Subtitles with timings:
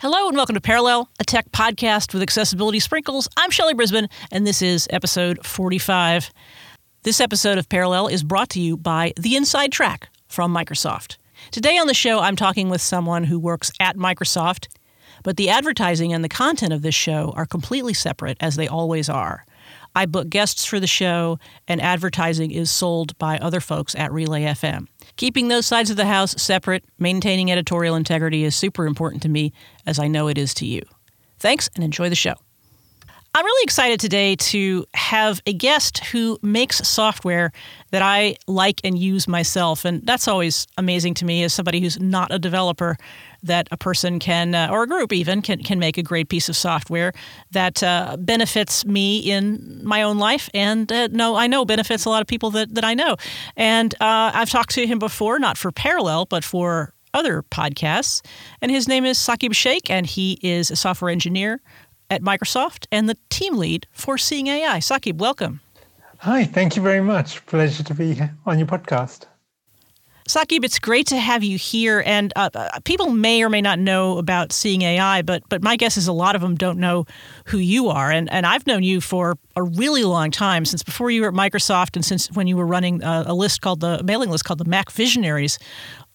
[0.00, 3.28] Hello and welcome to Parallel, a tech podcast with accessibility sprinkles.
[3.36, 6.30] I'm Shelley Brisbane, and this is episode 45.
[7.02, 11.18] This episode of Parallel is brought to you by The Inside Track from Microsoft.
[11.50, 14.68] Today on the show, I'm talking with someone who works at Microsoft,
[15.22, 19.10] but the advertising and the content of this show are completely separate, as they always
[19.10, 19.44] are.
[19.94, 21.38] I book guests for the show,
[21.68, 24.86] and advertising is sold by other folks at Relay FM.
[25.20, 29.52] Keeping those sides of the house separate, maintaining editorial integrity is super important to me,
[29.84, 30.80] as I know it is to you.
[31.38, 32.36] Thanks and enjoy the show.
[33.32, 37.52] I'm really excited today to have a guest who makes software
[37.92, 39.84] that I like and use myself.
[39.84, 42.96] And that's always amazing to me as somebody who's not a developer
[43.44, 46.48] that a person can, uh, or a group even, can, can make a great piece
[46.48, 47.12] of software
[47.52, 50.50] that uh, benefits me in my own life.
[50.52, 53.14] And uh, no, I know benefits a lot of people that, that I know.
[53.56, 58.22] And uh, I've talked to him before, not for Parallel, but for other podcasts.
[58.60, 61.60] And his name is Saqib Shaikh, and he is a software engineer
[62.10, 64.78] at Microsoft and the team lead for Seeing AI.
[64.78, 65.60] Saqib, welcome.
[66.18, 67.46] Hi, thank you very much.
[67.46, 69.26] Pleasure to be on your podcast.
[70.30, 72.04] Saqib, it's great to have you here.
[72.06, 75.76] And uh, uh, people may or may not know about Seeing AI, but but my
[75.76, 77.06] guess is a lot of them don't know
[77.46, 78.12] who you are.
[78.12, 81.34] And and I've known you for a really long time, since before you were at
[81.34, 84.44] Microsoft, and since when you were running a, uh, a list called the mailing list
[84.44, 85.58] called the Mac Visionaries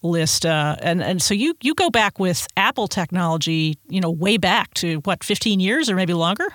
[0.02, 0.46] list.
[0.46, 4.74] Uh, and and so you you go back with Apple technology, you know, way back
[4.74, 6.48] to what 15 years or maybe longer.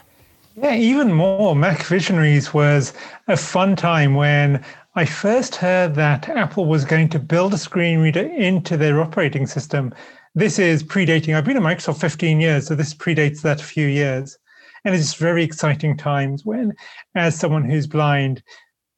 [0.56, 1.56] Yeah, even more.
[1.56, 2.94] Mac Visionaries was
[3.28, 4.64] a fun time when
[4.96, 9.48] I first heard that Apple was going to build a screen reader into their operating
[9.48, 9.94] system.
[10.36, 13.88] This is predating, I've been at Microsoft 15 years, so this predates that a few
[13.88, 14.38] years.
[14.84, 16.74] And it's very exciting times when,
[17.16, 18.44] as someone who's blind,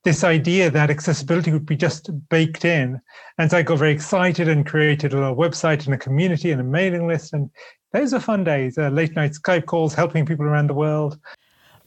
[0.04, 3.00] this idea that accessibility would be just baked in.
[3.38, 6.60] And so I got very excited and created a little website and a community and
[6.60, 7.34] a mailing list.
[7.34, 7.50] And
[7.94, 11.18] those are fun days, uh, late night Skype calls, helping people around the world.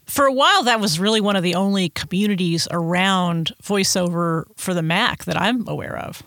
[0.06, 4.82] For a while that was really one of the only communities around voiceover for the
[4.82, 6.22] mac that i'm aware of.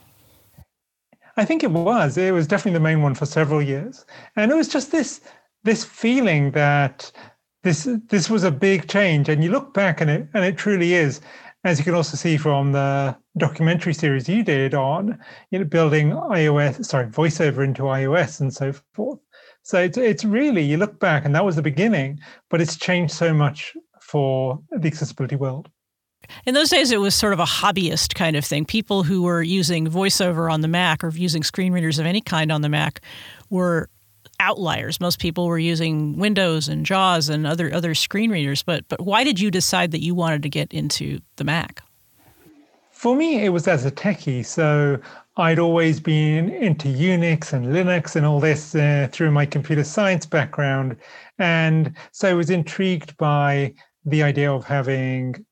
[1.38, 2.18] I think it was.
[2.18, 4.06] It was definitely the main one for several years.
[4.36, 5.22] And it was just this
[5.64, 7.10] this feeling that
[7.64, 9.30] this this was a big change.
[9.30, 11.22] And you look back and it and it truly is
[11.64, 15.18] as you can also see from the documentary series you did on
[15.52, 19.20] you know building ios sorry voiceover into ios and so forth
[19.70, 22.20] so it's, it's really, you look back and that was the beginning,
[22.50, 25.70] but it's changed so much for the accessibility world.
[26.46, 28.66] In those days, it was sort of a hobbyist kind of thing.
[28.66, 32.52] People who were using VoiceOver on the Mac or using screen readers of any kind
[32.52, 33.02] on the Mac
[33.50, 33.90] were
[34.40, 35.00] outliers.
[35.00, 38.64] Most people were using Windows and JAWS and other other screen readers.
[38.64, 41.82] But but why did you decide that you wanted to get into the Mac?
[42.92, 44.46] For me, it was as a techie.
[44.46, 45.00] So
[45.38, 50.26] I'd always been into Unix and Linux and all this uh, through my computer science
[50.26, 50.98] background.
[51.38, 53.74] And so I was intrigued by
[54.06, 55.46] the idea of having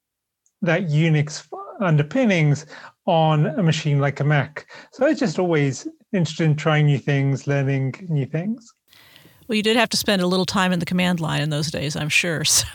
[0.61, 1.47] that Unix
[1.79, 2.65] underpinnings
[3.05, 4.67] on a machine like a Mac.
[4.91, 8.73] So I was just always interested in trying new things, learning new things.
[9.47, 11.71] Well, you did have to spend a little time in the command line in those
[11.71, 12.43] days, I'm sure.
[12.57, 12.65] So,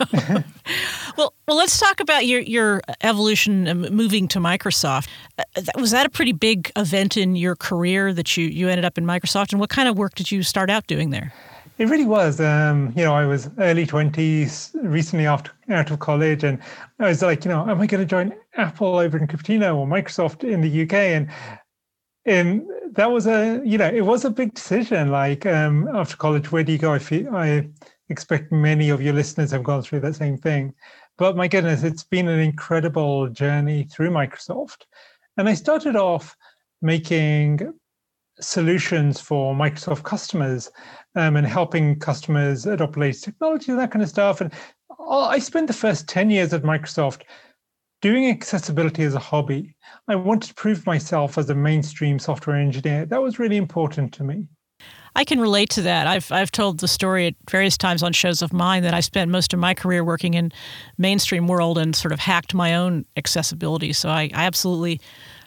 [1.17, 5.09] well, well, let's talk about your your evolution moving to Microsoft.
[5.39, 5.43] Uh,
[5.77, 9.05] was that a pretty big event in your career that you you ended up in
[9.05, 11.33] Microsoft, and what kind of work did you start out doing there?
[11.79, 12.41] It really was.
[12.41, 16.59] Um, you know, I was early twenties, recently after out of college, and
[16.99, 19.87] I was like, you know, am I going to join Apple over in Cupertino or
[19.87, 20.93] Microsoft in the UK?
[20.93, 21.29] And
[22.25, 25.11] and that was a you know it was a big decision.
[25.11, 26.93] Like um, after college where do you go?
[26.93, 27.69] I feel i
[28.09, 30.75] expect many of your listeners have gone through that same thing.
[31.19, 34.83] But my goodness it's been an incredible journey through microsoft.
[35.37, 36.37] And i started off
[36.83, 37.73] making
[38.41, 40.71] solutions for microsoft customers
[41.15, 44.41] um, and helping customers adopt latest technology and that kind of stuff.
[44.41, 44.53] And
[45.11, 47.23] i spent the first 10 years at microsoft
[48.01, 49.77] doing accessibility as a hobby.
[50.09, 53.07] I wanted to prove myself as a mainstream software engineer.
[53.07, 54.47] That was really important to me.
[55.15, 56.07] I can relate to that.
[56.07, 59.31] I've I've told the story at various times on shows of mine that I spent
[59.31, 60.53] most of my career working in
[60.97, 63.93] mainstream world and sort of hacked my own accessibility.
[63.93, 65.01] So I, I absolutely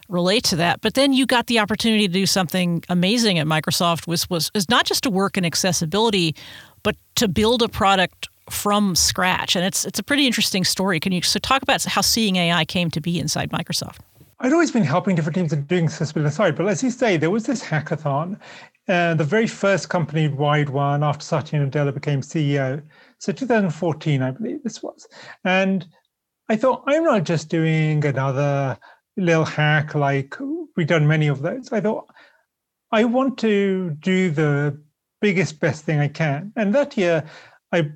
[0.08, 0.80] relate to that.
[0.82, 4.68] But then you got the opportunity to do something amazing at Microsoft, which was is
[4.68, 6.36] not just to work in accessibility,
[6.84, 11.00] but to build a product from scratch, and it's it's a pretty interesting story.
[11.00, 13.98] Can you so talk about how Seeing AI came to be inside Microsoft?
[14.38, 17.30] I'd always been helping different teams and doing accessibility aside, but as you say, there
[17.30, 18.38] was this hackathon,
[18.86, 22.82] uh, the very first company-wide one after Satya Nadella became CEO.
[23.18, 25.08] So 2014, I believe this was,
[25.44, 25.86] and
[26.50, 28.78] I thought I'm not just doing another
[29.16, 30.36] little hack like
[30.76, 31.72] we've done many of those.
[31.72, 32.06] I thought
[32.92, 34.78] I want to do the
[35.20, 36.52] biggest, best thing I can.
[36.56, 37.24] And that year,
[37.72, 37.90] I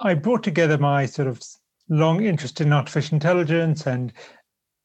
[0.00, 1.40] I brought together my sort of
[1.88, 4.12] long interest in artificial intelligence and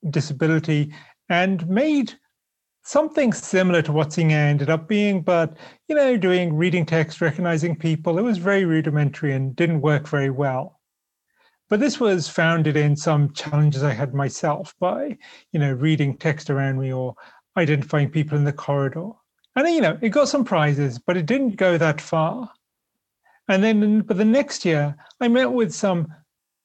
[0.09, 0.93] disability
[1.29, 2.13] and made
[2.83, 5.57] something similar to what Seeing ended up being, but
[5.87, 8.19] you know, doing reading text, recognizing people.
[8.19, 10.79] It was very rudimentary and didn't work very well.
[11.69, 15.17] But this was founded in some challenges I had myself by,
[15.51, 17.15] you know, reading text around me or
[17.57, 19.11] identifying people in the corridor.
[19.55, 22.51] And you know, it got some prizes, but it didn't go that far.
[23.47, 26.13] And then, but the next year, I met with some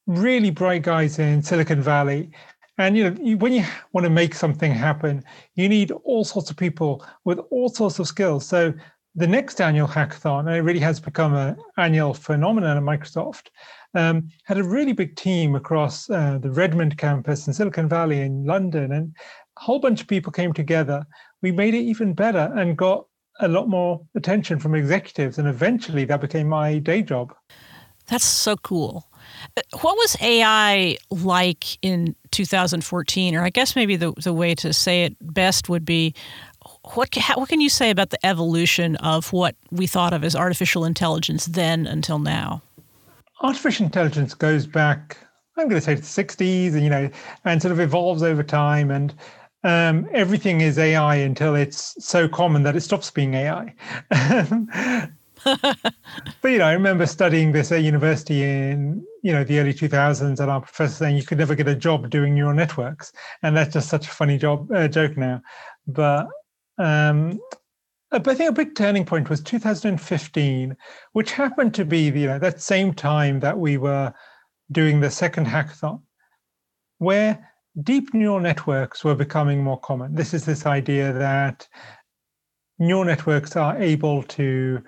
[0.07, 2.31] really bright guys in Silicon Valley.
[2.79, 5.25] And you know, you, when you want to make something happen,
[5.57, 8.47] you need all sorts of people with all sorts of skills.
[8.47, 8.73] So
[9.17, 13.49] the next annual hackathon, and it really has become an annual phenomenon at Microsoft,
[13.95, 18.45] um, had a really big team across uh, the Redmond campus in Silicon Valley in
[18.45, 19.13] London, and
[19.57, 21.05] a whole bunch of people came together.
[21.43, 23.07] We made it even better and got
[23.41, 27.35] a lot more attention from executives, and eventually that became my day job.
[28.07, 29.09] That's so cool.
[29.81, 33.35] What was AI like in 2014?
[33.35, 36.15] Or I guess maybe the, the way to say it best would be
[36.95, 40.85] what, what can you say about the evolution of what we thought of as artificial
[40.85, 42.63] intelligence then until now?
[43.41, 45.17] Artificial intelligence goes back,
[45.57, 47.11] I'm going to say to the 60s, and, you know,
[47.45, 48.91] and sort of evolves over time.
[48.91, 49.15] And
[49.65, 53.75] um, everything is AI until it's so common that it stops being AI.
[55.45, 55.95] but
[56.45, 60.51] you know, I remember studying this at university in you know the early 2000s, and
[60.51, 63.13] our professor saying you could never get a job doing neural networks,
[63.43, 65.41] and that's just such a funny job uh, joke now.
[65.87, 66.29] But
[66.79, 67.41] um,
[68.11, 70.77] but I think a big turning point was 2015,
[71.13, 74.13] which happened to be you know that same time that we were
[74.73, 76.03] doing the second hackathon,
[76.99, 77.53] where
[77.83, 80.15] deep neural networks were becoming more common.
[80.15, 81.69] This is this idea that
[82.79, 84.83] neural networks are able to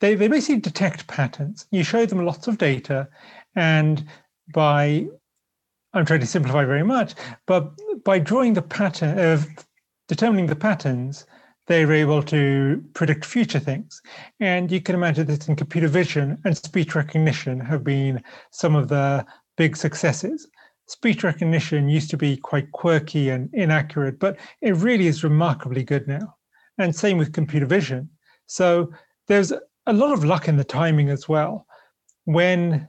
[0.00, 1.66] they, they basically detect patterns.
[1.70, 3.08] You show them lots of data,
[3.54, 4.04] and
[4.52, 5.06] by
[5.92, 7.14] I'm trying to simplify very much,
[7.46, 7.72] but
[8.04, 9.46] by drawing the pattern of
[10.06, 11.26] determining the patterns,
[11.66, 14.00] they're able to predict future things.
[14.40, 18.88] And you can imagine that in computer vision and speech recognition have been some of
[18.88, 19.24] the
[19.56, 20.48] big successes.
[20.86, 26.08] Speech recognition used to be quite quirky and inaccurate, but it really is remarkably good
[26.08, 26.34] now.
[26.78, 28.08] And same with computer vision.
[28.46, 28.92] So
[29.28, 29.52] there's
[29.90, 31.66] a lot of luck in the timing as well.
[32.24, 32.86] When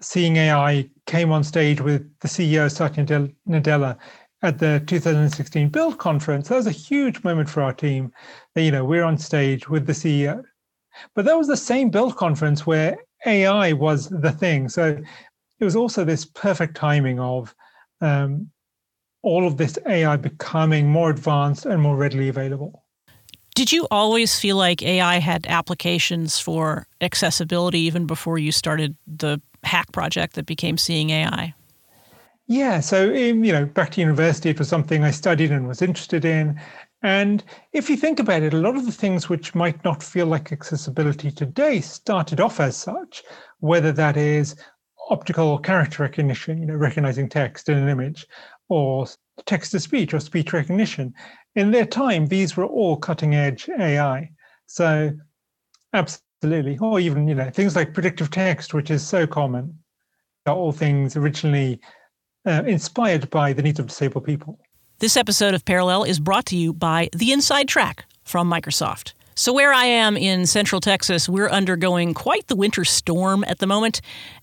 [0.00, 3.04] Seeing AI came on stage with the CEO Satya
[3.48, 3.96] Nadella
[4.42, 8.12] at the 2016 Build conference, that was a huge moment for our team.
[8.56, 10.42] You know, we're on stage with the CEO.
[11.14, 12.96] But that was the same Build conference where
[13.26, 14.68] AI was the thing.
[14.68, 15.00] So
[15.58, 17.54] it was also this perfect timing of
[18.00, 18.50] um,
[19.22, 22.81] all of this AI becoming more advanced and more readily available.
[23.54, 29.40] Did you always feel like AI had applications for accessibility even before you started the
[29.62, 31.54] hack project that became Seeing AI?
[32.46, 35.82] Yeah, so in, you know, back to university, it was something I studied and was
[35.82, 36.60] interested in.
[37.02, 40.26] And if you think about it, a lot of the things which might not feel
[40.26, 43.22] like accessibility today started off as such,
[43.60, 44.56] whether that is
[45.10, 48.26] optical character recognition, you know, recognizing text in an image,
[48.68, 49.06] or
[49.46, 51.14] text to speech or speech recognition
[51.54, 54.30] in their time, these were all cutting edge AI.
[54.66, 55.12] So,
[55.92, 56.78] absolutely.
[56.78, 59.78] Or even, you know, things like predictive text, which is so common,
[60.46, 61.80] are all things originally
[62.46, 64.58] uh, inspired by the needs of disabled people.
[64.98, 69.12] This episode of Parallel is brought to you by The Inside Track from Microsoft.
[69.34, 73.66] So, where I am in central Texas, we're undergoing quite the winter storm at the
[73.66, 74.00] moment.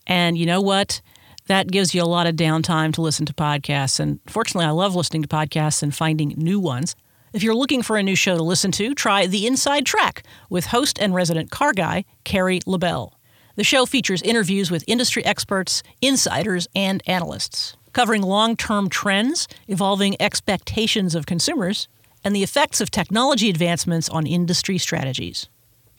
[0.07, 1.01] And you know what?
[1.49, 3.99] that gives you a lot of downtime to listen to podcasts.
[3.99, 6.95] And fortunately, I love listening to podcasts and finding new ones.
[7.31, 10.67] If you're looking for a new show to listen to, try The Inside Track with
[10.67, 13.13] host and resident car guy, Carrie LaBelle.
[13.55, 20.15] The show features interviews with industry experts, insiders, and analysts, covering long term trends, evolving
[20.19, 21.87] expectations of consumers,
[22.23, 25.49] and the effects of technology advancements on industry strategies.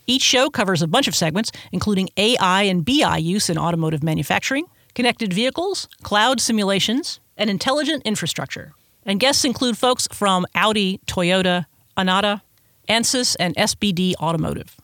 [0.08, 4.64] Each show covers a bunch of segments, including AI and BI use in automotive manufacturing,
[4.96, 8.74] connected vehicles, cloud simulations, and intelligent infrastructure.
[9.04, 11.66] And guests include folks from Audi, Toyota,
[11.96, 12.42] Anata,
[12.88, 14.76] Ansys, and SBD Automotive.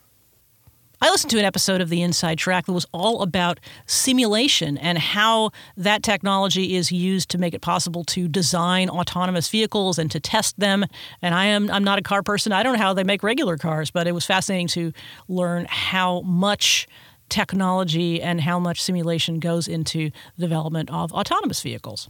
[0.99, 4.97] I listened to an episode of The Inside Track that was all about simulation and
[4.97, 10.19] how that technology is used to make it possible to design autonomous vehicles and to
[10.19, 10.85] test them.
[11.21, 12.51] And I am I'm not a car person.
[12.51, 14.91] I don't know how they make regular cars, but it was fascinating to
[15.27, 16.87] learn how much
[17.29, 22.09] technology and how much simulation goes into the development of autonomous vehicles.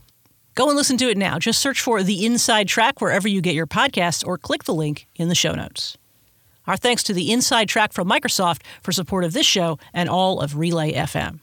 [0.57, 1.37] Go and listen to it now.
[1.37, 5.07] Just search for The Inside Track wherever you get your podcasts or click the link
[5.15, 5.99] in the show notes.
[6.65, 10.39] Our thanks to the Inside Track from Microsoft for support of this show and all
[10.39, 11.41] of Relay FM.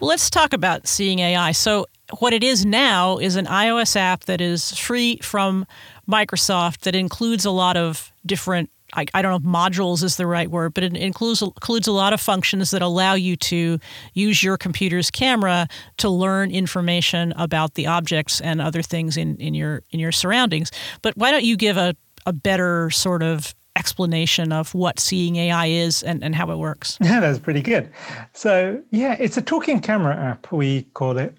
[0.00, 1.52] Let's talk about seeing AI.
[1.52, 1.86] So,
[2.18, 5.64] what it is now is an iOS app that is free from
[6.10, 10.26] Microsoft that includes a lot of different I, I, don't know if modules is the
[10.26, 13.78] right word, but it includes includes a lot of functions that allow you to
[14.14, 15.68] use your computer's camera
[15.98, 20.70] to learn information about the objects and other things in, in your in your surroundings.
[21.02, 21.94] But why don't you give a,
[22.26, 26.98] a better sort of explanation of what seeing AI is and, and how it works?
[27.00, 27.90] Yeah, that's pretty good.
[28.32, 31.36] So yeah, it's a talking camera app, we call it.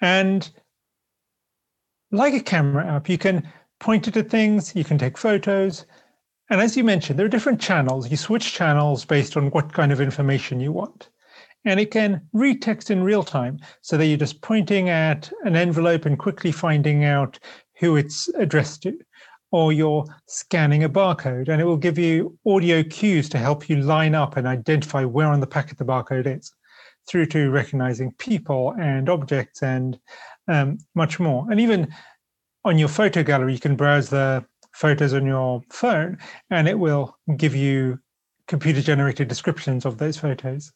[0.00, 0.50] And
[2.10, 3.46] like a camera app, you can
[3.80, 5.84] point it at things, you can take photos,
[6.50, 8.10] and as you mentioned, there are different channels.
[8.10, 11.08] You switch channels based on what kind of information you want.
[11.64, 15.56] And it can read text in real time so that you're just pointing at an
[15.56, 17.38] envelope and quickly finding out
[17.78, 18.98] who it's addressed to.
[19.50, 23.76] Or you're scanning a barcode and it will give you audio cues to help you
[23.76, 26.52] line up and identify where on the packet the barcode is,
[27.08, 29.98] through to recognizing people and objects and
[30.48, 31.46] um, much more.
[31.50, 31.94] And even
[32.64, 36.18] on your photo gallery, you can browse the photos on your phone
[36.50, 37.98] and it will give you
[38.46, 40.72] computer generated descriptions of those photos.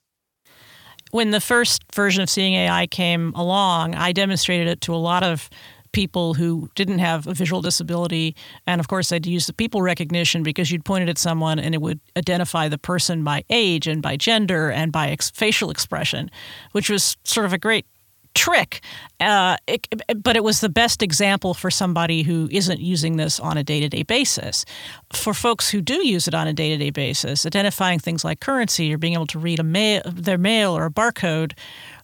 [1.11, 5.23] When the first version of Seeing AI came along, I demonstrated it to a lot
[5.23, 5.49] of
[5.93, 8.37] people who didn't have a visual disability.
[8.67, 11.75] And of course, I'd use the people recognition because you'd point it at someone and
[11.75, 16.31] it would identify the person by age and by gender and by ex- facial expression,
[16.73, 17.87] which was sort of a great
[18.35, 18.81] trick,
[19.21, 19.87] uh, it,
[20.23, 23.81] but it was the best example for somebody who isn't using this on a day
[23.81, 24.65] to day basis.
[25.13, 28.41] For folks who do use it on a day to day basis, identifying things like
[28.41, 31.53] currency or being able to read a mail, their mail or a barcode,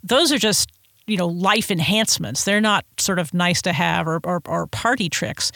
[0.03, 0.71] those are just
[1.07, 2.45] you know life enhancements.
[2.45, 5.53] They're not sort of nice to have or, or, or party tricks.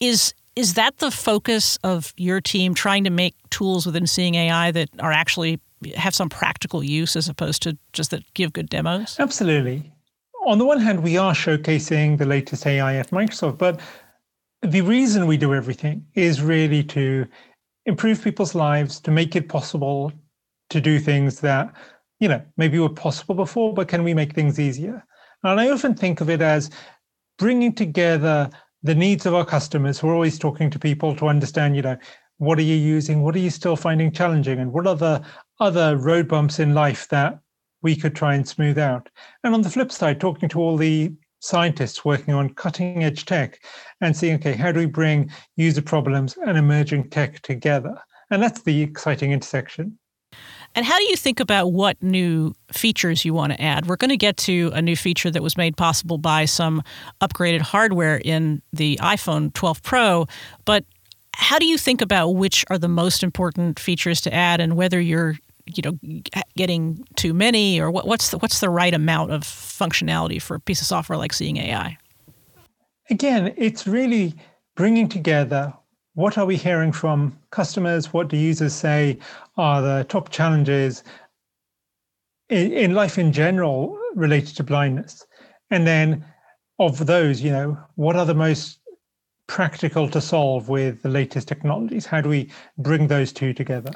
[0.00, 4.72] Is is that the focus of your team trying to make tools within Seeing AI
[4.72, 5.60] that are actually
[5.94, 9.16] have some practical use as opposed to just that give good demos?
[9.20, 9.92] Absolutely
[10.46, 13.80] on the one hand, we are showcasing the latest AI at Microsoft, but
[14.62, 17.26] the reason we do everything is really to
[17.86, 20.12] improve people's lives, to make it possible
[20.70, 21.72] to do things that,
[22.20, 25.04] you know, maybe were possible before, but can we make things easier?
[25.44, 26.70] And I often think of it as
[27.38, 28.50] bringing together
[28.82, 30.02] the needs of our customers.
[30.02, 31.96] We're always talking to people to understand, you know,
[32.38, 33.22] what are you using?
[33.22, 34.58] What are you still finding challenging?
[34.58, 35.22] And what are the
[35.60, 37.40] other road bumps in life that
[37.82, 39.08] we could try and smooth out.
[39.44, 43.62] And on the flip side, talking to all the scientists working on cutting edge tech
[44.00, 47.96] and seeing, okay, how do we bring user problems and emerging tech together?
[48.30, 49.98] And that's the exciting intersection.
[50.74, 53.86] And how do you think about what new features you want to add?
[53.86, 56.82] We're going to get to a new feature that was made possible by some
[57.20, 60.26] upgraded hardware in the iPhone 12 Pro,
[60.66, 60.84] but
[61.34, 65.00] how do you think about which are the most important features to add and whether
[65.00, 65.36] you're
[65.74, 66.20] you know
[66.56, 70.60] getting too many or what, what's the, what's the right amount of functionality for a
[70.60, 71.96] piece of software like seeing ai
[73.10, 74.34] again it's really
[74.76, 75.72] bringing together
[76.14, 79.18] what are we hearing from customers what do users say
[79.56, 81.02] are the top challenges
[82.48, 85.26] in, in life in general related to blindness.
[85.70, 86.24] And then
[86.78, 88.78] of those you know what are the most
[89.46, 92.06] practical to solve with the latest technologies?
[92.06, 93.90] How do we bring those two together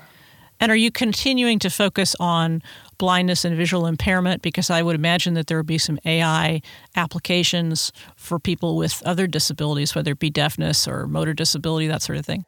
[0.63, 2.63] and are you continuing to focus on
[2.97, 4.43] blindness and visual impairment?
[4.43, 6.63] Because I would imagine that there would be some AI
[6.95, 12.17] applications for people with other disabilities, whether it be deafness or motor disability, that sort
[12.17, 12.45] of thing.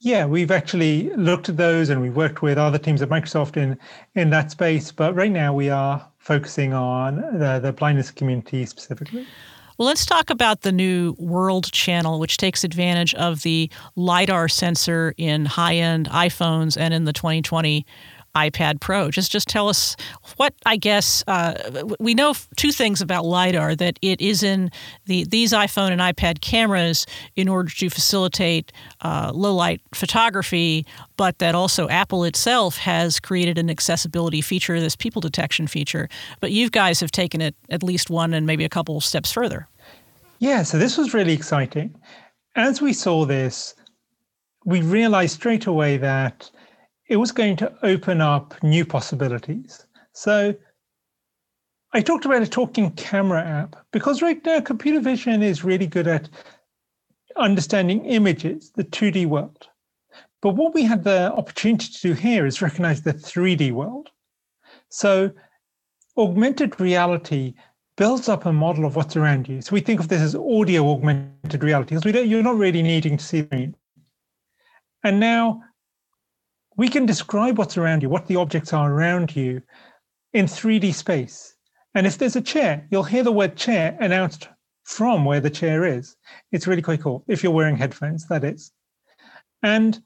[0.00, 3.78] Yeah, we've actually looked at those and we've worked with other teams at Microsoft in,
[4.16, 4.90] in that space.
[4.90, 9.24] But right now we are focusing on the, the blindness community specifically.
[9.78, 15.12] Well, let's talk about the new World channel, which takes advantage of the LiDAR sensor
[15.18, 17.84] in high end iPhones and in the 2020
[18.36, 19.10] iPad Pro.
[19.10, 19.96] Just just tell us
[20.36, 21.54] what I guess uh,
[21.98, 24.70] we know two things about lidar that it is in
[25.06, 31.38] the these iPhone and iPad cameras in order to facilitate uh, low light photography, but
[31.38, 36.08] that also Apple itself has created an accessibility feature, this people detection feature.
[36.40, 39.66] But you guys have taken it at least one and maybe a couple steps further.
[40.38, 41.94] Yeah, so this was really exciting.
[42.54, 43.74] As we saw this,
[44.66, 46.50] we realized straight away that
[47.08, 49.86] it was going to open up new possibilities.
[50.12, 50.54] So
[51.92, 56.08] I talked about a talking camera app because right now computer vision is really good
[56.08, 56.28] at
[57.36, 59.68] understanding images, the 2D world.
[60.42, 64.10] But what we had the opportunity to do here is recognize the 3D world.
[64.88, 65.30] So
[66.16, 67.54] augmented reality
[67.96, 69.62] builds up a model of what's around you.
[69.62, 72.82] So we think of this as audio augmented reality because we don't, you're not really
[72.82, 73.76] needing to see the screen.
[75.02, 75.62] And now
[76.76, 79.62] we can describe what's around you, what the objects are around you
[80.32, 81.54] in 3D space.
[81.94, 84.48] And if there's a chair, you'll hear the word chair announced
[84.84, 86.16] from where the chair is.
[86.52, 87.24] It's really quite cool.
[87.26, 88.72] If you're wearing headphones, that is.
[89.62, 89.98] And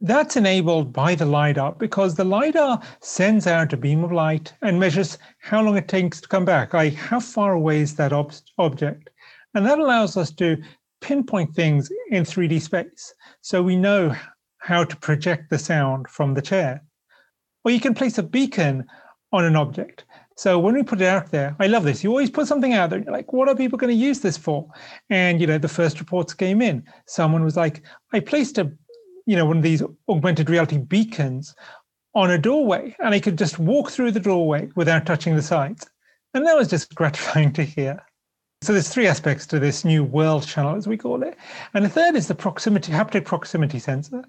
[0.00, 4.80] that's enabled by the LiDAR because the LiDAR sends out a beam of light and
[4.80, 8.32] measures how long it takes to come back, i.e., how far away is that ob-
[8.58, 9.10] object.
[9.54, 10.62] And that allows us to
[11.00, 13.14] pinpoint things in 3D space.
[13.40, 14.14] So we know
[14.66, 16.82] how to project the sound from the chair.
[17.64, 18.84] Or you can place a beacon
[19.32, 20.04] on an object.
[20.36, 22.02] So when we put it out there, I love this.
[22.02, 22.98] You always put something out there.
[22.98, 24.68] You're like, what are people going to use this for?
[25.08, 26.82] And you know, the first reports came in.
[27.06, 28.72] Someone was like, I placed a,
[29.24, 31.54] you know, one of these augmented reality beacons
[32.16, 35.86] on a doorway, and I could just walk through the doorway without touching the sides.
[36.34, 38.04] And that was just gratifying to hear.
[38.66, 41.36] So there's three aspects to this new world channel, as we call it.
[41.74, 44.24] And the third is the proximity, haptic proximity sensor.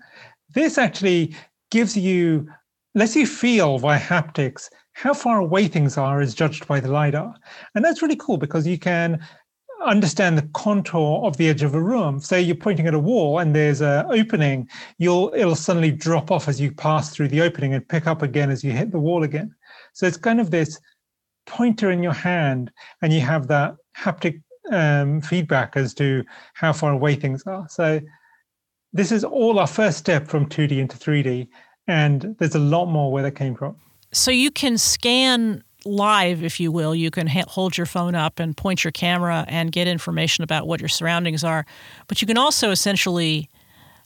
[0.54, 1.36] This actually
[1.72, 2.48] gives you,
[2.94, 7.34] lets you feel via haptics how far away things are as judged by the LiDAR.
[7.74, 9.26] And that's really cool because you can
[9.84, 12.20] understand the contour of the edge of a room.
[12.20, 16.48] Say you're pointing at a wall and there's an opening, you'll it'll suddenly drop off
[16.48, 19.24] as you pass through the opening and pick up again as you hit the wall
[19.24, 19.56] again.
[19.94, 20.80] So it's kind of this
[21.48, 26.24] pointer in your hand and you have that haptic um, feedback as to
[26.54, 27.68] how far away things are.
[27.70, 28.00] So
[28.94, 31.48] this is all our first step from 2D into 3D,
[31.88, 33.76] and there's a lot more where that came from.
[34.14, 36.96] So you can scan live, if you will.
[36.96, 40.68] You can ha- hold your phone up and point your camera and get information about
[40.68, 41.66] what your surroundings are.
[42.08, 43.50] But you can also essentially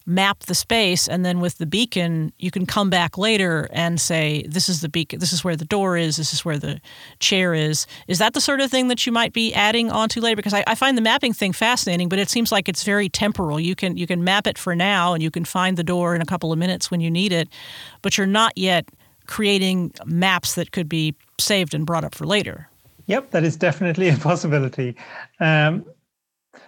[0.05, 4.43] map the space and then with the beacon you can come back later and say
[4.47, 6.79] this is the beacon this is where the door is this is where the
[7.19, 7.85] chair is.
[8.07, 10.35] Is that the sort of thing that you might be adding onto later?
[10.35, 13.59] Because I, I, find the mapping thing fascinating but it seems like it's very temporal.
[13.59, 16.21] You can you can map it for now and you can find the door in
[16.21, 17.47] a couple of minutes when you need it
[18.01, 18.89] but you're not yet
[19.27, 22.67] creating maps that could be saved and brought up for later.
[23.05, 24.95] Yep that is definitely a possibility.
[25.39, 25.85] Um,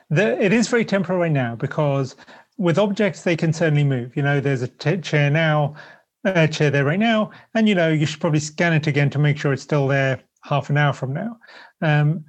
[0.09, 2.15] the, it is very temporal right now because
[2.57, 4.15] with objects, they can certainly move.
[4.15, 5.75] You know, there's a t- chair now,
[6.23, 9.19] a chair there right now, and you know, you should probably scan it again to
[9.19, 11.37] make sure it's still there half an hour from now.
[11.81, 12.25] Um,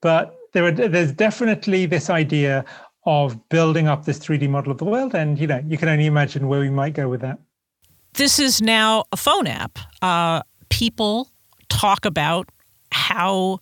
[0.00, 2.64] but there are, there's definitely this idea
[3.06, 6.06] of building up this 3D model of the world, and you know, you can only
[6.06, 7.38] imagine where we might go with that.
[8.14, 9.78] This is now a phone app.
[10.02, 11.28] Uh, people
[11.68, 12.48] talk about
[12.92, 13.60] how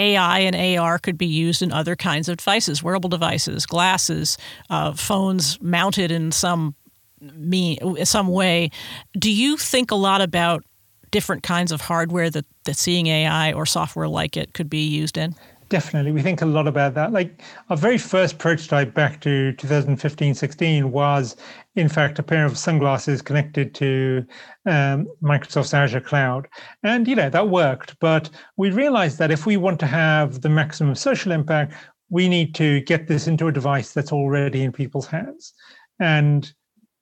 [0.00, 4.38] AI and AR could be used in other kinds of devices, wearable devices, glasses,
[4.70, 6.74] uh, phones mounted in some
[7.20, 8.70] me some way.
[9.18, 10.64] Do you think a lot about
[11.10, 15.18] different kinds of hardware that, that seeing AI or software like it could be used
[15.18, 15.34] in?
[15.70, 16.10] Definitely.
[16.10, 17.12] We think a lot about that.
[17.12, 21.36] Like our very first prototype back to 2015 16 was,
[21.76, 24.26] in fact, a pair of sunglasses connected to
[24.66, 26.48] um, Microsoft's Azure cloud.
[26.82, 27.96] And, you know, that worked.
[28.00, 31.74] But we realized that if we want to have the maximum social impact,
[32.08, 35.54] we need to get this into a device that's already in people's hands.
[36.00, 36.52] And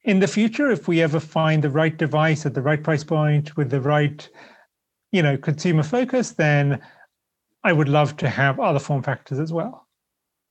[0.04, 3.57] in the future, if we ever find the right device at the right price point
[3.57, 4.28] with the right,
[5.11, 6.83] you know, consumer focus, then
[7.64, 9.87] I would love to have other form factors as well.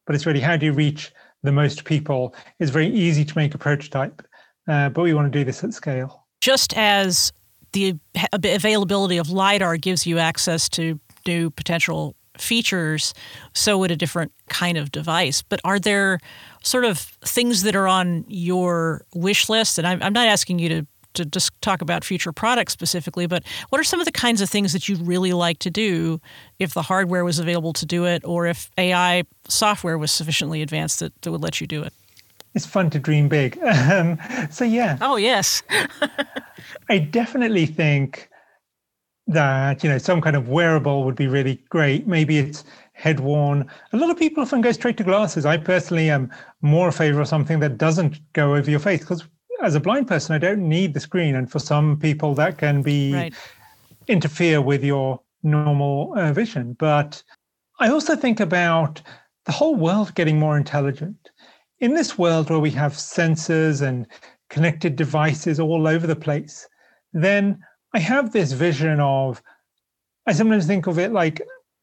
[0.05, 1.11] But it's really how do you reach
[1.43, 2.35] the most people?
[2.59, 4.21] It's very easy to make a prototype,
[4.67, 6.25] uh, but we want to do this at scale.
[6.41, 7.31] Just as
[7.73, 7.95] the
[8.33, 13.13] availability of LiDAR gives you access to new potential features,
[13.53, 15.41] so would a different kind of device.
[15.41, 16.19] But are there
[16.63, 19.77] sort of things that are on your wish list?
[19.77, 23.43] And I'm, I'm not asking you to to just talk about future products specifically, but
[23.69, 26.19] what are some of the kinds of things that you'd really like to do
[26.59, 30.99] if the hardware was available to do it, or if AI software was sufficiently advanced
[30.99, 31.93] that, that would let you do it?
[32.53, 33.59] It's fun to dream big.
[33.67, 34.17] Um,
[34.49, 34.97] so, yeah.
[35.01, 35.63] Oh, yes.
[36.89, 38.29] I definitely think
[39.27, 42.07] that, you know, some kind of wearable would be really great.
[42.07, 43.69] Maybe it's head worn.
[43.93, 45.45] A lot of people often go straight to glasses.
[45.45, 49.23] I personally am more a favor of something that doesn't go over your face because
[49.61, 52.81] as a blind person, I don't need the screen, and for some people, that can
[52.81, 53.33] be right.
[54.07, 56.73] interfere with your normal uh, vision.
[56.73, 57.23] But
[57.79, 59.01] I also think about
[59.45, 61.29] the whole world getting more intelligent.
[61.79, 64.07] In this world where we have sensors and
[64.49, 66.67] connected devices all over the place,
[67.13, 69.41] then I have this vision of,
[70.25, 71.41] I sometimes think of it like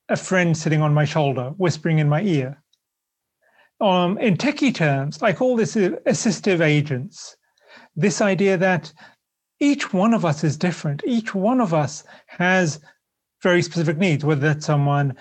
[0.09, 2.63] a friend sitting on my shoulder, whispering in my ear.
[3.81, 7.37] Um, in techie terms, I call this assistive agents
[7.97, 8.93] this idea that
[9.61, 11.03] each one of us is different.
[11.07, 12.81] Each one of us has
[13.43, 15.15] very specific needs, whether that's someone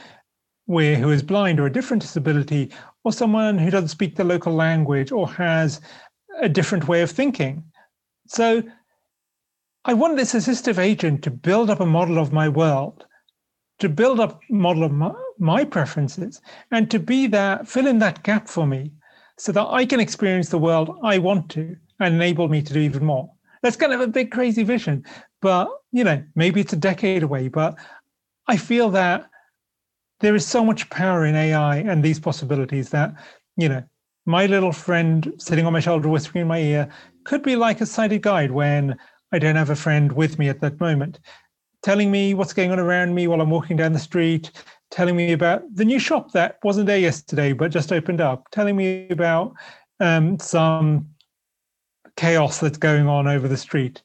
[0.66, 2.72] where, who is blind or a different disability,
[3.04, 5.82] or someone who doesn't speak the local language or has
[6.42, 7.64] a different way of thinking.
[8.28, 8.64] So
[9.86, 13.06] I want this assistive agent to build up a model of my world,
[13.80, 18.00] to build up a model of my, my preferences, and to be there, fill in
[18.00, 18.94] that gap for me
[19.38, 22.80] so that I can experience the world I want to and enable me to do
[22.80, 23.30] even more.
[23.62, 25.06] That's kind of a big, crazy vision.
[25.42, 27.78] But, you know, maybe it's a decade away, but
[28.48, 29.30] I feel that
[30.20, 33.14] there is so much power in AI and these possibilities that,
[33.58, 33.84] you know,
[34.26, 36.90] my little friend sitting on my shoulder whispering in my ear
[37.26, 38.98] could be like a sighted guide when
[39.34, 41.20] I don't have a friend with me at that moment,
[41.82, 44.52] telling me what's going on around me while I'm walking down the street,
[44.92, 48.76] telling me about the new shop that wasn't there yesterday but just opened up, telling
[48.76, 49.54] me about
[50.00, 51.08] um, some
[52.15, 54.02] chaos that's going on over the street.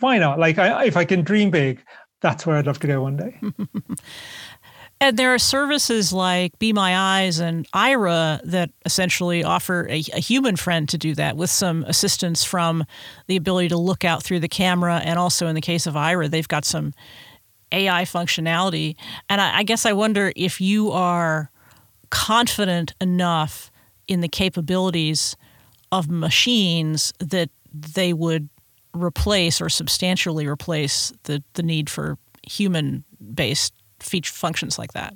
[0.00, 0.38] Why not?
[0.38, 1.82] Like, I, if I can dream big,
[2.20, 3.40] that's where I'd love to go one day.
[5.00, 10.20] And there are services like Be My Eyes and Aira that essentially offer a, a,
[10.20, 12.84] human friend to do that with some assistance from
[13.26, 15.02] the ability to look out through the camera.
[15.04, 16.94] And also, in the case of Aira, they've got some
[17.72, 18.96] AI functionality.
[19.28, 21.50] And I, I guess I wonder if you are
[22.10, 23.70] confident enough
[24.06, 25.36] in the capabilities
[25.94, 28.48] of machines that they would
[28.92, 33.04] replace or substantially replace the, the need for human
[33.34, 35.14] based feature functions like that.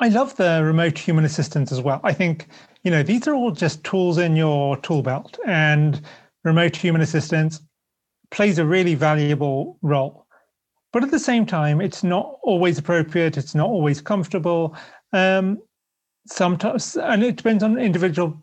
[0.00, 2.00] I love the remote human assistants as well.
[2.02, 2.48] I think,
[2.82, 6.00] you know, these are all just tools in your tool belt and
[6.42, 7.62] remote human assistance
[8.32, 10.26] plays a really valuable role.
[10.92, 13.36] But at the same time, it's not always appropriate.
[13.36, 14.76] It's not always comfortable.
[15.12, 15.62] Um,
[16.26, 18.41] sometimes, and it depends on individual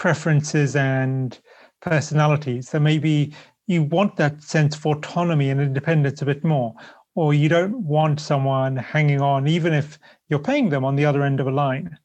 [0.00, 1.38] preferences and
[1.82, 2.70] personalities.
[2.70, 3.34] So maybe
[3.66, 6.74] you want that sense of autonomy and independence a bit more,
[7.14, 9.98] or you don't want someone hanging on, even if
[10.30, 11.98] you're paying them on the other end of a line.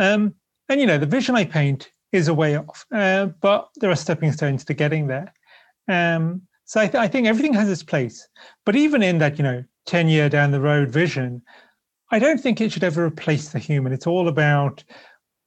[0.00, 0.34] Um,
[0.68, 3.96] and you know, the vision I paint is a way off, uh, but there are
[3.96, 5.32] stepping stones to getting there.
[5.88, 8.26] Um, so I, th- I think everything has its place.
[8.66, 11.42] But even in that, you know, 10 year down the road vision,
[12.10, 13.92] I don't think it should ever replace the human.
[13.92, 14.82] It's all about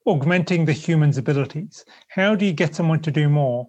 [0.06, 1.84] augmenting the human's abilities.
[2.10, 3.68] How do you get someone to do more?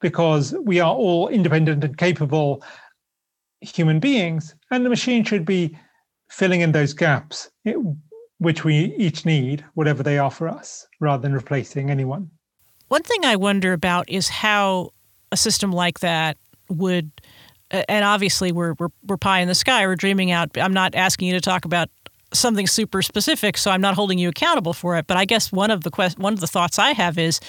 [0.00, 2.62] Because we are all independent and capable
[3.60, 5.76] human beings, and the machine should be
[6.30, 7.74] filling in those gaps, eh,
[8.38, 12.30] which we each need, whatever they are for us, rather than replacing anyone.
[12.88, 14.90] One thing I wonder about is how
[15.30, 17.10] a system like that would,
[17.70, 20.56] and obviously we're, we're, we're pie in the sky, we're dreaming out.
[20.56, 21.90] I'm not asking you to talk about
[22.32, 25.06] something super specific, so I'm not holding you accountable for it.
[25.06, 27.40] But I guess one of the quest- one of the thoughts I have is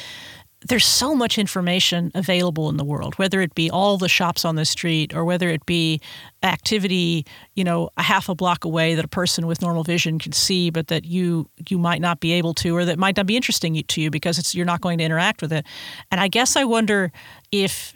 [0.68, 4.56] there's so much information available in the world, whether it be all the shops on
[4.56, 6.00] the street or whether it be
[6.44, 10.32] activity, you know, a half a block away that a person with normal vision can
[10.32, 13.36] see, but that you you might not be able to, or that might not be
[13.36, 15.66] interesting to you because it's you're not going to interact with it.
[16.12, 17.12] And I guess I wonder
[17.52, 17.96] if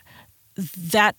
[0.88, 1.16] that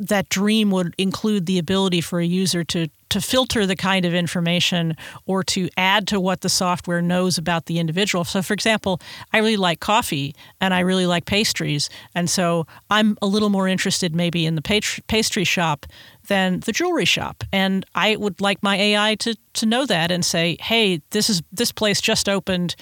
[0.00, 4.12] that dream would include the ability for a user to to filter the kind of
[4.12, 8.24] information or to add to what the software knows about the individual.
[8.24, 9.00] So, for example,
[9.32, 11.88] I really like coffee and I really like pastries.
[12.14, 14.62] And so I'm a little more interested maybe in the
[15.08, 15.86] pastry shop
[16.26, 17.44] than the jewelry shop.
[17.52, 21.42] And I would like my AI to, to know that and say, hey, this is
[21.50, 22.76] this place just opened.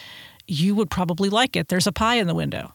[0.48, 1.68] You would probably like it.
[1.68, 2.72] There's a pie in the window.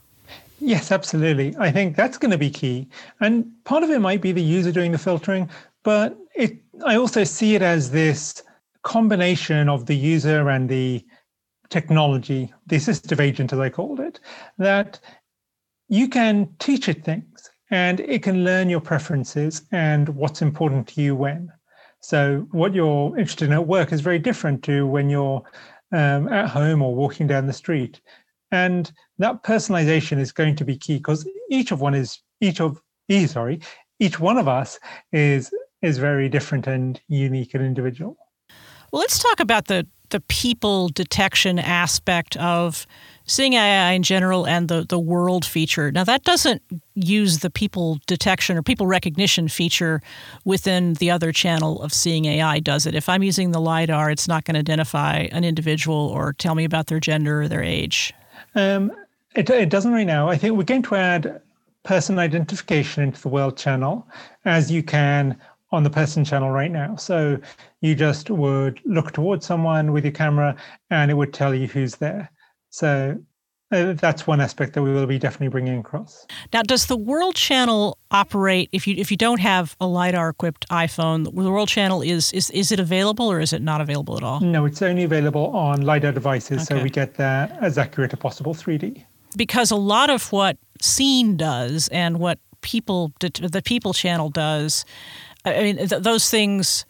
[0.64, 1.56] Yes, absolutely.
[1.58, 2.88] I think that's going to be key.
[3.20, 5.50] And part of it might be the user doing the filtering,
[5.84, 8.44] but it I also see it as this
[8.84, 11.04] combination of the user and the
[11.70, 14.20] technology, the assistive agent, as I called it,
[14.60, 15.00] that
[15.90, 21.02] you can teach it things and it can learn your preferences and what's important to
[21.02, 21.52] you when.
[22.02, 25.42] So, what you're interested in at work is very different to when you're
[25.92, 28.02] um, at home or walking down the street.
[28.52, 28.92] And
[29.22, 33.28] that personalization is going to be key because each of one is each of e
[33.28, 33.62] sorry
[34.00, 34.80] each one of us
[35.12, 38.18] is is very different and unique and individual.
[38.92, 42.86] Well, let's talk about the the people detection aspect of
[43.26, 45.90] seeing AI in general and the, the world feature.
[45.90, 46.62] Now, that doesn't
[46.96, 50.02] use the people detection or people recognition feature
[50.44, 52.94] within the other channel of seeing AI, does it?
[52.94, 56.66] If I'm using the LiDAR, it's not going to identify an individual or tell me
[56.66, 58.14] about their gender or their age.
[58.54, 58.92] Um,
[59.36, 60.30] it, it doesn't right now.
[60.30, 61.42] I think we're going to add
[61.84, 64.08] person identification into the world channel
[64.46, 65.38] as you can
[65.72, 66.96] on the person channel right now.
[66.96, 67.40] So
[67.80, 70.56] you just would look towards someone with your camera
[70.90, 72.30] and it would tell you who's there.
[72.70, 73.18] So
[73.72, 76.28] uh, that's one aspect that we will be definitely bringing across.
[76.52, 80.68] Now, does the World Channel operate if you if you don't have a lidar equipped
[80.70, 81.24] iPhone?
[81.24, 84.42] The World Channel is is is it available or is it not available at all?
[84.42, 86.80] No, it's only available on lidar devices, okay.
[86.80, 89.06] so we get that as accurate as possible 3D.
[89.36, 94.86] Because a lot of what Scene does and what people the people channel does,
[95.46, 96.86] I mean th- those things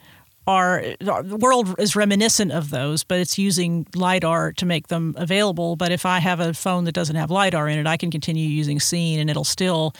[0.48, 5.76] are the world is reminiscent of those, but it's using lidar to make them available.
[5.76, 8.48] But if I have a phone that doesn't have lidar in it, I can continue
[8.48, 9.94] using Scene, and it'll still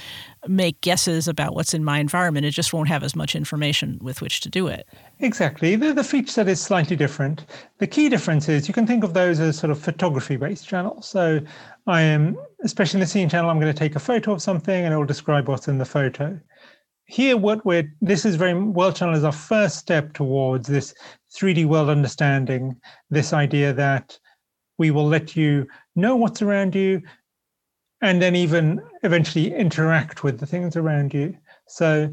[0.48, 2.46] make guesses about what's in my environment.
[2.48, 4.88] It just won't have as much information with which to do it.
[5.20, 5.76] Exactly.
[5.76, 7.46] The, the feature set is slightly different.
[7.78, 11.06] The key difference is you can think of those as sort of photography-based channels.
[11.08, 11.40] So
[11.86, 14.86] I am, especially in the Scene channel, I'm going to take a photo of something,
[14.86, 16.40] and it will describe what's in the photo
[17.12, 20.94] here what we're this is very world channel is our first step towards this
[21.36, 22.74] 3d world understanding
[23.10, 24.18] this idea that
[24.78, 27.02] we will let you know what's around you
[28.02, 31.38] and then even eventually interact with the things around you.
[31.68, 32.10] So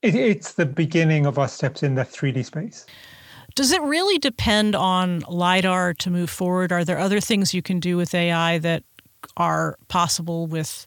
[0.00, 2.86] it, it's the beginning of our steps in the 3d space.
[3.56, 6.70] Does it really depend on lidar to move forward?
[6.72, 8.84] Are there other things you can do with ai that
[9.36, 10.86] are possible with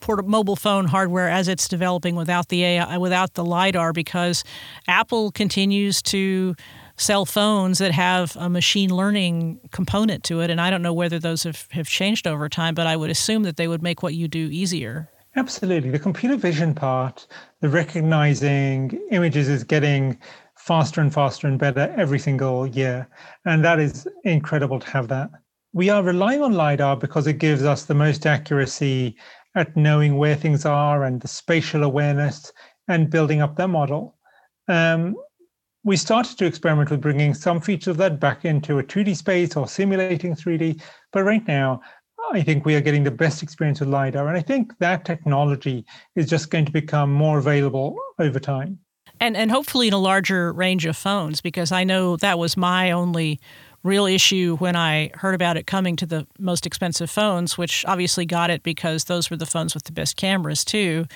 [0.00, 4.42] port- mobile phone hardware as it's developing without the AI, without the lidar, because
[4.88, 6.54] Apple continues to
[6.96, 11.18] sell phones that have a machine learning component to it, and I don't know whether
[11.18, 14.14] those have, have changed over time, but I would assume that they would make what
[14.14, 15.08] you do easier.
[15.36, 17.26] Absolutely, the computer vision part,
[17.60, 20.18] the recognizing images is getting
[20.56, 23.08] faster and faster and better every single year,
[23.46, 25.30] and that is incredible to have that.
[25.72, 29.16] We are relying on LiDAR because it gives us the most accuracy
[29.54, 32.52] at knowing where things are and the spatial awareness
[32.88, 34.16] and building up their model.
[34.68, 35.16] Um,
[35.82, 39.56] we started to experiment with bringing some features of that back into a 2D space
[39.56, 40.82] or simulating 3D.
[41.12, 41.80] But right now,
[42.32, 44.28] I think we are getting the best experience with LiDAR.
[44.28, 45.84] And I think that technology
[46.14, 48.78] is just going to become more available over time.
[49.18, 52.90] And, and hopefully in a larger range of phones, because I know that was my
[52.90, 53.40] only
[53.82, 58.26] real issue when I heard about it coming to the most expensive phones, which obviously
[58.26, 61.06] got it because those were the phones with the best cameras too.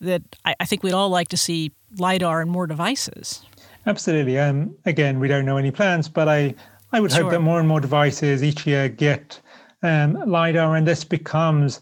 [0.00, 3.42] That I, I think we'd all like to see lidar and more devices.
[3.86, 4.38] Absolutely.
[4.38, 6.54] Um, again, we don't know any plans, but I
[6.92, 7.22] I would sure.
[7.22, 9.40] hope that more and more devices each year get
[9.82, 11.80] um, lidar, and this becomes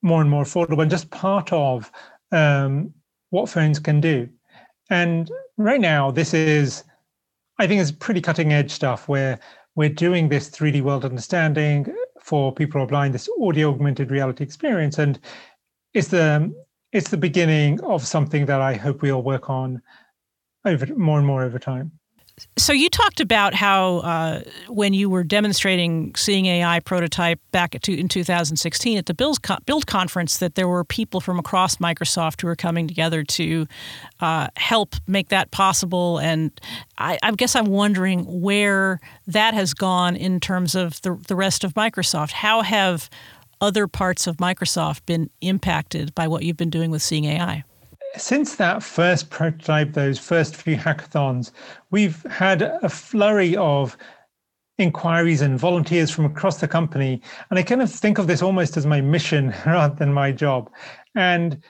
[0.00, 1.92] more and more affordable and just part of
[2.32, 2.92] um,
[3.30, 4.28] what phones can do.
[4.90, 6.82] And right now, this is
[7.62, 9.38] I think it's pretty cutting edge stuff where
[9.76, 14.42] we're doing this 3D world understanding for people who are blind, this audio augmented reality
[14.42, 14.98] experience.
[14.98, 15.20] And
[15.94, 16.52] it's the
[16.90, 19.80] it's the beginning of something that I hope we all work on
[20.64, 21.92] over more and more over time.
[22.56, 27.92] So you talked about how uh, when you were demonstrating Seeing AI prototype back two,
[27.92, 32.56] in 2016 at the Build conference that there were people from across Microsoft who were
[32.56, 33.66] coming together to
[34.20, 36.18] uh, help make that possible.
[36.18, 36.58] And
[36.98, 41.64] I, I, guess I'm wondering where that has gone in terms of the, the rest
[41.64, 42.32] of Microsoft.
[42.32, 43.10] How have
[43.60, 47.64] other parts of Microsoft been impacted by what you've been doing with Seeing AI?
[48.16, 51.52] Since that first prototype, those first few hackathons,
[51.90, 53.96] we've had a flurry of
[54.78, 57.20] inquiries and volunteers from across the company.
[57.50, 60.70] And I kind of think of this almost as my mission rather than my job.
[61.14, 61.62] And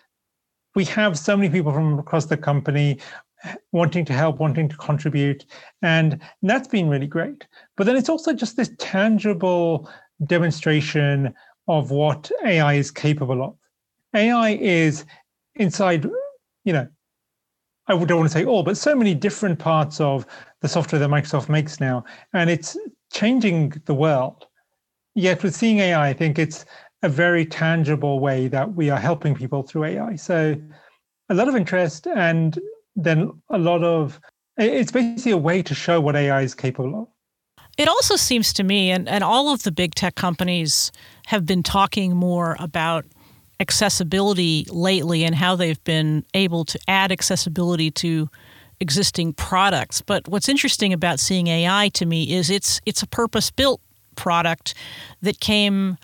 [0.74, 2.98] we have so many people from across the company
[3.44, 5.44] eh, wanting to help, wanting to contribute.
[5.83, 7.46] And that's been really great.
[7.76, 9.90] But then it's also just this tangible
[10.24, 11.35] demonstration
[11.68, 13.55] of what AI is capable of.
[14.14, 15.05] AI is
[15.57, 16.07] inside
[16.64, 16.88] you know,
[17.88, 20.27] I don't want to say all, but so many different parts of
[20.61, 22.77] the software that Microsoft makes now, and it's
[23.12, 24.46] changing the world.
[25.14, 26.64] Yet with seeing AI, I think it's
[27.03, 30.16] a very tangible way that we are helping people through AI.
[30.16, 30.57] So
[31.29, 32.59] a lot of interest and
[32.94, 34.20] then a lot of
[34.57, 37.09] it's basically a way to show what AI is capable of.
[37.79, 40.92] It also seems to me, and, and all of the big tech companies
[41.27, 43.07] have been talking more about
[43.62, 48.29] accessibility lately and how they've been able to add accessibility to
[48.81, 50.03] existing products.
[50.03, 53.81] But what's interesting about seeing AI to me is it's it's a purpose-built
[54.16, 54.75] product
[55.22, 55.96] that came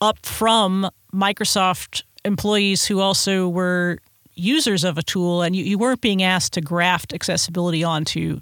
[0.00, 3.98] up from Microsoft employees who also were
[4.34, 8.40] users of a tool and you, you weren't being asked to graft accessibility onto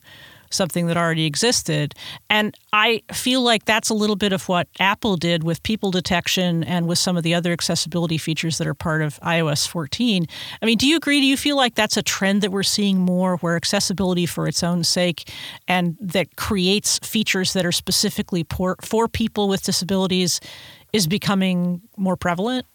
[0.55, 1.95] something that already existed.
[2.31, 6.65] And I feel like that's a little bit of what Apple did with people detection
[6.65, 10.27] and with some of the other accessibility features that are part of iOS 14.
[10.63, 11.21] I mean, do you agree?
[11.21, 14.63] Do you feel like that's a trend that we're seeing more where accessibility for its
[14.63, 15.31] own sake
[15.69, 20.41] and that creates features that are specifically for, for people with disabilities
[20.93, 22.67] is becoming more prevalent?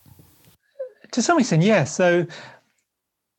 [1.11, 1.95] To some extent, yes.
[1.95, 2.27] So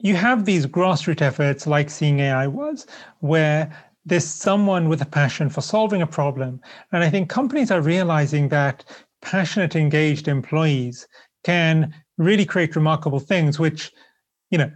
[0.00, 2.86] you have these grassroots efforts like Seeing AI was,
[3.20, 3.70] where
[4.04, 6.60] there's someone with a passion for solving a problem.
[6.92, 8.84] And I think companies are realizing that
[9.22, 11.06] passionate, engaged employees
[11.44, 13.92] can really create remarkable things, which,
[14.50, 14.70] you know,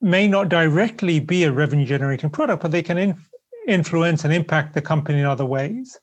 [0.00, 3.16] may not directly be a revenue generating product, but they can in,
[3.66, 5.98] influence and impact the company in other ways.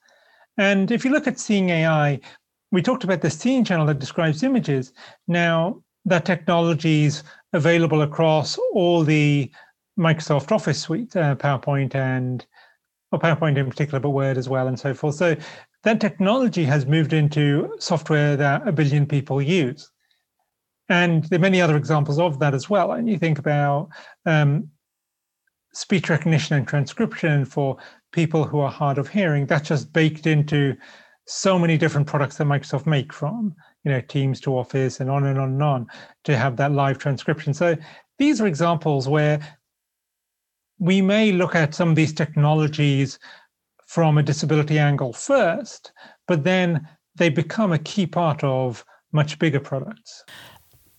[0.57, 2.19] And if you look at Seeing AI,
[2.71, 4.93] we talked about the Seeing channel that describes images.
[5.27, 7.23] Now, that technology is
[7.53, 9.51] available across all the
[9.99, 12.45] Microsoft Office suite, uh, PowerPoint and
[13.11, 15.15] or PowerPoint in particular, but Word as well, and so forth.
[15.15, 15.35] So
[15.83, 19.91] that technology has moved into software that a billion people use.
[20.89, 22.93] And there are many other examples of that as well.
[22.93, 23.89] And you think about
[24.25, 24.69] um,
[25.73, 27.77] speech recognition and transcription for
[28.11, 30.75] people who are hard of hearing, that's just baked into
[31.27, 35.25] so many different products that Microsoft make from, you know, Teams to Office and on
[35.25, 35.87] and on and on
[36.25, 37.53] to have that live transcription.
[37.53, 37.77] So
[38.19, 39.39] these are examples where
[40.81, 43.19] we may look at some of these technologies
[43.85, 45.91] from a disability angle first,
[46.27, 50.23] but then they become a key part of much bigger products.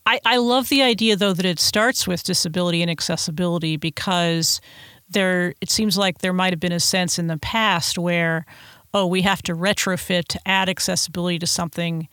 [0.07, 4.61] I, I love the idea though that it starts with disability and accessibility because
[5.09, 8.47] there it seems like there might have been a sense in the past where
[8.95, 12.09] oh we have to retrofit to add accessibility to something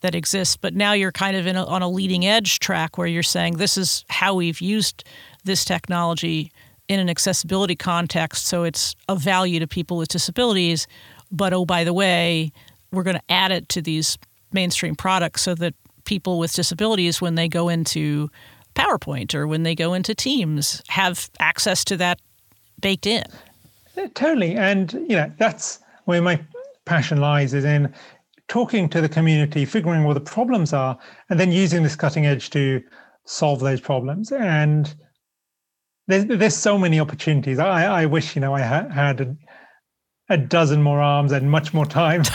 [0.00, 3.22] that exists but now you're kind of a, on a leading edge track where you're
[3.22, 5.04] saying this is how we've used
[5.44, 6.50] this technology
[6.88, 10.86] in an accessibility context so it's of value to people with disabilities
[11.30, 12.52] but oh by the way
[12.92, 14.18] we're going to add it to these
[14.52, 18.30] mainstream products so that people with disabilities when they go into
[18.74, 22.20] PowerPoint or when they go into Teams have access to that
[22.80, 23.24] baked in.
[24.14, 24.56] Totally.
[24.56, 26.40] And, you know, that's where my
[26.84, 27.92] passion lies is in
[28.48, 30.98] talking to the community, figuring what the problems are,
[31.30, 32.82] and then using this cutting edge to
[33.24, 34.32] solve those problems.
[34.32, 34.94] And
[36.06, 37.58] there's, there's so many opportunities.
[37.58, 39.36] I, I wish, you know, I ha- had a,
[40.28, 42.22] a dozen more arms and much more time.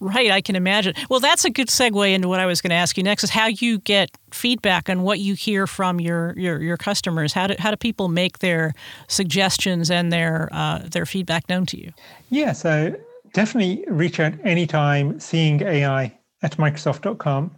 [0.00, 0.94] right, I can imagine.
[1.08, 3.30] Well, that's a good segue into what I was going to ask you next: is
[3.30, 7.32] how you get feedback on what you hear from your your, your customers.
[7.32, 8.72] How do how do people make their
[9.08, 11.92] suggestions and their uh, their feedback known to you?
[12.30, 12.94] Yeah, so
[13.32, 15.18] definitely reach out anytime.
[15.20, 17.54] Seeing AI at Microsoft.com,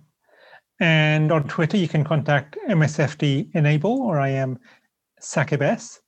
[0.81, 4.59] and on Twitter you can contact MSFT Enable or I am
[5.21, 6.01] Saqib S.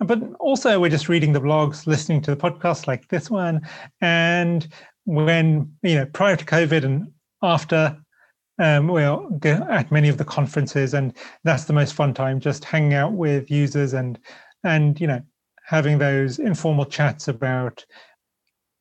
[0.00, 3.60] But also, we're just reading the blogs, listening to the podcasts like this one,
[4.00, 4.66] and
[5.04, 7.98] when you know prior to COVID and after,
[8.58, 12.94] um, we'll at many of the conferences, and that's the most fun time, just hanging
[12.94, 14.18] out with users and
[14.64, 15.20] and you know
[15.66, 17.84] having those informal chats about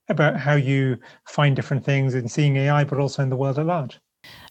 [0.07, 0.97] about how you
[1.27, 3.99] find different things in seeing AI, but also in the world at large.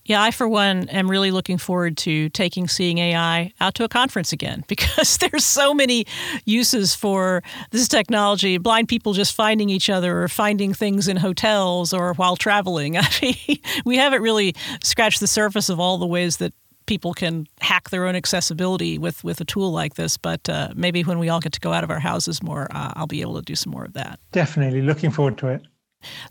[0.09, 3.89] Yeah, I, for one, am really looking forward to taking Seeing AI out to a
[3.89, 6.07] conference again because there's so many
[6.47, 8.57] uses for this technology.
[8.57, 12.97] Blind people just finding each other or finding things in hotels or while traveling.
[12.99, 16.55] I mean, we haven't really scratched the surface of all the ways that
[16.87, 20.17] people can hack their own accessibility with, with a tool like this.
[20.17, 22.95] But uh, maybe when we all get to go out of our houses more, uh,
[22.97, 24.19] I'll be able to do some more of that.
[24.33, 24.81] Definitely.
[24.81, 25.63] Looking forward to it.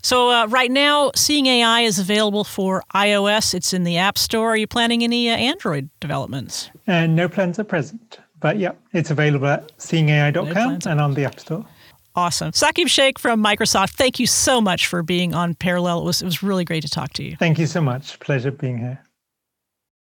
[0.02, 3.54] So uh, right now, Seeing AI is available for iOS.
[3.54, 4.50] It's in the App Store.
[4.50, 6.70] Are you planning any uh, Android developments?
[6.86, 11.24] Uh, no plans at present, but yeah, it's available at seeingai.com no and on the
[11.24, 11.64] App Store.
[12.16, 12.50] Awesome.
[12.50, 16.00] Saqib Shaikh from Microsoft, thank you so much for being on Parallel.
[16.00, 17.36] It was, it was really great to talk to you.
[17.36, 18.18] Thank you so much.
[18.18, 18.98] Pleasure being here.